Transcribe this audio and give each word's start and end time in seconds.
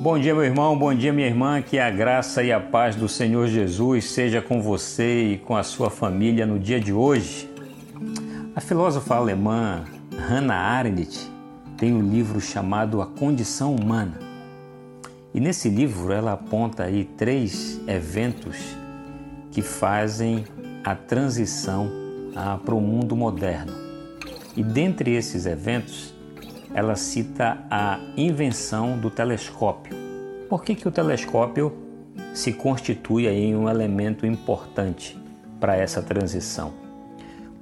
Bom 0.00 0.18
dia, 0.18 0.34
meu 0.34 0.44
irmão, 0.44 0.78
bom 0.78 0.94
dia, 0.94 1.12
minha 1.12 1.26
irmã. 1.26 1.60
Que 1.60 1.78
a 1.78 1.90
graça 1.90 2.42
e 2.42 2.50
a 2.50 2.58
paz 2.58 2.96
do 2.96 3.06
Senhor 3.06 3.46
Jesus 3.48 4.08
seja 4.08 4.40
com 4.40 4.62
você 4.62 5.32
e 5.32 5.36
com 5.36 5.54
a 5.54 5.62
sua 5.62 5.90
família 5.90 6.46
no 6.46 6.58
dia 6.58 6.80
de 6.80 6.90
hoje. 6.90 7.50
A 8.56 8.62
filósofa 8.62 9.16
alemã 9.16 9.84
Hannah 10.16 10.56
Arendt 10.56 11.30
tem 11.76 11.92
um 11.92 12.00
livro 12.00 12.40
chamado 12.40 13.02
A 13.02 13.06
Condição 13.06 13.76
Humana. 13.76 14.18
E 15.34 15.38
nesse 15.38 15.68
livro 15.68 16.10
ela 16.14 16.32
aponta 16.32 16.84
aí 16.84 17.04
três 17.04 17.78
eventos 17.86 18.56
que 19.50 19.60
fazem 19.60 20.46
a 20.82 20.94
transição 20.94 21.90
para 22.64 22.74
o 22.74 22.80
mundo 22.80 23.14
moderno. 23.14 23.74
E 24.56 24.62
dentre 24.62 25.14
esses 25.14 25.44
eventos, 25.44 26.14
ela 26.74 26.94
cita 26.94 27.58
a 27.70 27.98
invenção 28.16 28.98
do 28.98 29.10
telescópio. 29.10 29.96
Por 30.48 30.64
que, 30.64 30.74
que 30.74 30.88
o 30.88 30.90
telescópio 30.90 31.72
se 32.32 32.52
constitui 32.52 33.26
em 33.26 33.56
um 33.56 33.68
elemento 33.68 34.26
importante 34.26 35.18
para 35.58 35.76
essa 35.76 36.02
transição? 36.02 36.72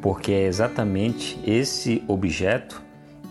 Porque 0.00 0.32
é 0.32 0.44
exatamente 0.44 1.38
esse 1.46 2.02
objeto 2.06 2.82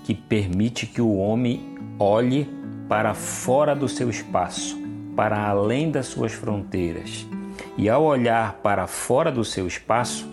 que 0.03 0.13
permite 0.13 0.85
que 0.85 1.01
o 1.01 1.15
homem 1.15 1.77
olhe 1.99 2.49
para 2.89 3.13
fora 3.13 3.75
do 3.75 3.87
seu 3.87 4.09
espaço, 4.09 4.77
para 5.15 5.47
além 5.47 5.91
das 5.91 6.07
suas 6.07 6.33
fronteiras. 6.33 7.25
E 7.77 7.89
ao 7.89 8.03
olhar 8.03 8.59
para 8.61 8.87
fora 8.87 9.31
do 9.31 9.45
seu 9.45 9.67
espaço, 9.67 10.27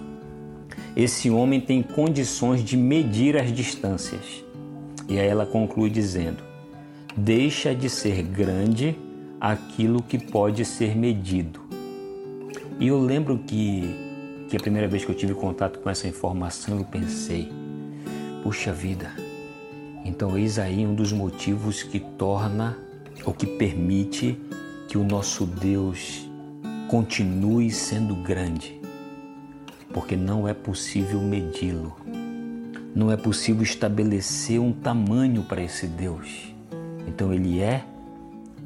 esse 0.97 1.31
homem 1.31 1.61
tem 1.61 1.83
condições 1.83 2.65
de 2.65 2.77
medir 2.77 3.37
as 3.37 3.53
distâncias. 3.53 4.45
E 5.11 5.19
aí 5.19 5.27
ela 5.27 5.45
conclui 5.45 5.91
dizendo: 5.91 6.43
deixa 7.17 7.75
de 7.75 7.91
ser 7.91 8.23
grande 8.23 8.97
aquilo 9.41 10.01
que 10.01 10.17
pode 10.17 10.65
ser 10.65 10.97
medido. 10.97 11.61
E 12.79 12.87
eu 12.87 12.99
lembro 13.01 13.39
que, 13.39 14.47
que 14.49 14.57
a 14.57 14.61
primeira 14.61 14.87
vez 14.87 15.05
que 15.05 15.11
eu 15.11 15.15
tive 15.15 15.35
contato 15.35 15.81
com 15.81 15.91
essa 15.91 16.07
informação, 16.07 16.79
eu 16.79 16.85
pensei: 16.85 17.51
puxa 18.45 18.73
vida, 18.73 19.11
então 20.05 20.39
eis 20.39 20.61
aí 20.61 20.87
um 20.87 20.95
dos 20.95 21.13
motivos 21.13 21.83
que 21.83 21.99
torna 21.99 22.79
ou 23.25 23.35
que 23.35 23.47
permite 23.47 24.39
que 24.89 24.97
o 24.97 25.03
nosso 25.03 25.45
Deus 25.45 26.31
continue 26.89 27.69
sendo 27.71 28.15
grande, 28.15 28.81
porque 29.93 30.17
não 30.17 30.47
é 30.47 30.55
possível 30.55 31.21
medi-lo. 31.21 32.00
Não 32.95 33.11
é 33.11 33.17
possível 33.17 33.63
estabelecer 33.63 34.61
um 34.61 34.73
tamanho 34.73 35.45
para 35.45 35.63
esse 35.63 35.87
Deus. 35.87 36.53
Então 37.07 37.33
ele 37.33 37.61
é 37.61 37.85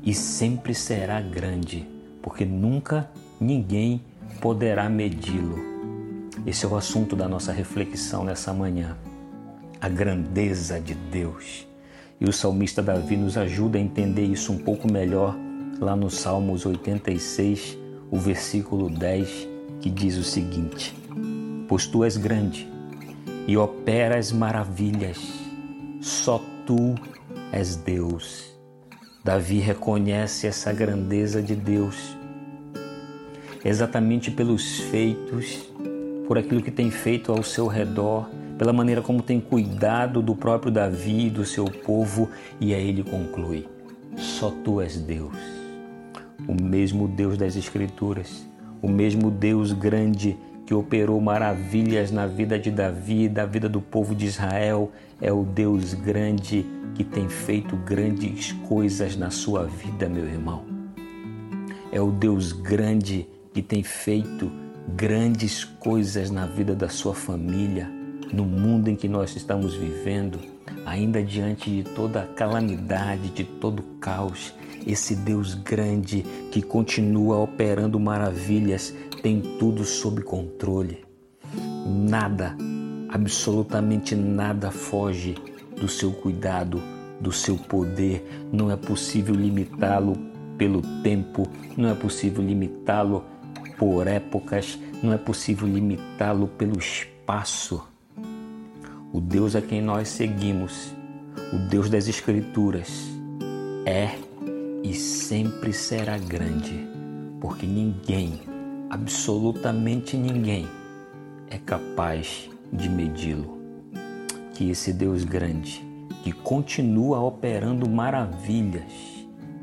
e 0.02 0.14
sempre 0.14 0.74
será 0.74 1.20
grande, 1.20 1.86
porque 2.22 2.44
nunca 2.44 3.10
ninguém 3.38 4.02
poderá 4.40 4.88
medi-lo. 4.88 5.58
Esse 6.46 6.64
é 6.64 6.68
o 6.68 6.76
assunto 6.76 7.14
da 7.14 7.28
nossa 7.28 7.52
reflexão 7.52 8.24
nessa 8.24 8.52
manhã. 8.52 8.96
A 9.78 9.88
grandeza 9.90 10.80
de 10.80 10.94
Deus. 10.94 11.66
E 12.18 12.24
o 12.24 12.32
salmista 12.32 12.82
Davi 12.82 13.16
nos 13.16 13.36
ajuda 13.36 13.76
a 13.76 13.80
entender 13.80 14.24
isso 14.24 14.52
um 14.52 14.58
pouco 14.58 14.90
melhor 14.90 15.36
lá 15.78 15.94
no 15.94 16.10
Salmos 16.10 16.64
86, 16.64 17.76
o 18.10 18.18
versículo 18.18 18.88
10, 18.88 19.48
que 19.80 19.90
diz 19.90 20.16
o 20.16 20.24
seguinte: 20.24 20.94
Pois 21.68 21.86
tu 21.86 22.04
és 22.04 22.16
grande 22.16 22.73
e 23.46 23.56
operas 23.56 24.32
maravilhas. 24.32 25.18
Só 26.00 26.40
tu 26.66 26.94
és 27.52 27.76
Deus. 27.76 28.52
Davi 29.24 29.58
reconhece 29.58 30.46
essa 30.46 30.72
grandeza 30.72 31.42
de 31.42 31.54
Deus 31.54 32.16
exatamente 33.64 34.30
pelos 34.30 34.80
feitos, 34.80 35.70
por 36.28 36.36
aquilo 36.36 36.62
que 36.62 36.70
tem 36.70 36.90
feito 36.90 37.32
ao 37.32 37.42
seu 37.42 37.66
redor, 37.66 38.28
pela 38.58 38.72
maneira 38.72 39.00
como 39.00 39.22
tem 39.22 39.40
cuidado 39.40 40.20
do 40.20 40.36
próprio 40.36 40.70
Davi 40.70 41.26
e 41.26 41.30
do 41.30 41.44
seu 41.44 41.64
povo, 41.64 42.28
e 42.60 42.74
aí 42.74 42.88
ele 42.90 43.02
conclui: 43.02 43.66
Só 44.16 44.50
tu 44.50 44.80
és 44.80 44.96
Deus, 44.96 45.36
o 46.46 46.62
mesmo 46.62 47.08
Deus 47.08 47.38
das 47.38 47.56
Escrituras, 47.56 48.46
o 48.82 48.88
mesmo 48.88 49.30
Deus 49.30 49.72
grande 49.72 50.36
que 50.66 50.74
operou 50.74 51.20
maravilhas 51.20 52.10
na 52.10 52.26
vida 52.26 52.58
de 52.58 52.70
Davi 52.70 53.28
da 53.28 53.44
vida 53.44 53.68
do 53.68 53.80
povo 53.80 54.14
de 54.14 54.26
Israel, 54.26 54.90
é 55.20 55.32
o 55.32 55.44
Deus 55.44 55.94
grande 55.94 56.64
que 56.94 57.04
tem 57.04 57.28
feito 57.28 57.76
grandes 57.76 58.52
coisas 58.68 59.16
na 59.16 59.30
sua 59.30 59.64
vida, 59.64 60.08
meu 60.08 60.24
irmão. 60.24 60.64
É 61.92 62.00
o 62.00 62.10
Deus 62.10 62.52
grande 62.52 63.26
que 63.52 63.62
tem 63.62 63.82
feito 63.82 64.50
grandes 64.96 65.64
coisas 65.64 66.30
na 66.30 66.46
vida 66.46 66.74
da 66.74 66.88
sua 66.88 67.14
família, 67.14 67.90
no 68.32 68.44
mundo 68.44 68.88
em 68.88 68.96
que 68.96 69.08
nós 69.08 69.36
estamos 69.36 69.74
vivendo, 69.74 70.38
ainda 70.84 71.22
diante 71.22 71.70
de 71.70 71.82
toda 71.82 72.22
a 72.22 72.26
calamidade, 72.26 73.28
de 73.30 73.44
todo 73.44 73.80
o 73.80 73.98
caos. 74.00 74.54
Esse 74.86 75.16
Deus 75.16 75.54
grande 75.54 76.22
que 76.50 76.60
continua 76.60 77.38
operando 77.38 77.98
maravilhas 77.98 78.94
tem 79.24 79.40
tudo 79.58 79.86
sob 79.86 80.20
controle. 80.20 81.02
Nada, 81.86 82.54
absolutamente 83.08 84.14
nada 84.14 84.70
foge 84.70 85.34
do 85.80 85.88
seu 85.88 86.12
cuidado, 86.12 86.78
do 87.18 87.32
seu 87.32 87.56
poder. 87.56 88.22
Não 88.52 88.70
é 88.70 88.76
possível 88.76 89.34
limitá-lo 89.34 90.14
pelo 90.58 90.82
tempo, 91.02 91.48
não 91.74 91.88
é 91.88 91.94
possível 91.94 92.44
limitá-lo 92.44 93.24
por 93.78 94.06
épocas, 94.06 94.78
não 95.02 95.10
é 95.10 95.16
possível 95.16 95.66
limitá-lo 95.66 96.46
pelo 96.46 96.78
espaço. 96.78 97.82
O 99.10 99.22
Deus 99.22 99.56
a 99.56 99.62
quem 99.62 99.80
nós 99.80 100.08
seguimos, 100.08 100.94
o 101.50 101.56
Deus 101.70 101.88
das 101.88 102.08
Escrituras, 102.08 102.90
é 103.86 104.18
e 104.82 104.92
sempre 104.92 105.72
será 105.72 106.18
grande, 106.18 106.86
porque 107.40 107.64
ninguém 107.64 108.52
absolutamente 108.94 110.16
ninguém 110.16 110.68
é 111.50 111.58
capaz 111.58 112.48
de 112.72 112.88
medi-lo. 112.88 113.58
Que 114.54 114.70
esse 114.70 114.92
Deus 114.92 115.24
grande, 115.24 115.84
que 116.22 116.30
continua 116.30 117.20
operando 117.20 117.88
maravilhas, 117.90 118.92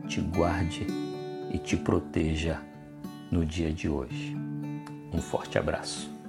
te 0.05 0.19
guarde 0.19 0.85
e 1.49 1.57
te 1.57 1.77
proteja 1.77 2.59
no 3.31 3.45
dia 3.45 3.71
de 3.71 3.87
hoje. 3.87 4.35
Um 5.13 5.21
forte 5.21 5.57
abraço. 5.57 6.20